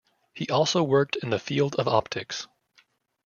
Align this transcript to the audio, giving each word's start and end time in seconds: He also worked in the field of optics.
He 0.33 0.49
also 0.49 0.81
worked 0.81 1.15
in 1.17 1.29
the 1.29 1.37
field 1.37 1.75
of 1.75 1.87
optics. 1.87 2.47